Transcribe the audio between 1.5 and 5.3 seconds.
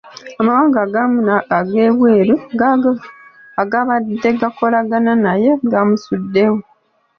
ag'ebweru agabadde gakolagana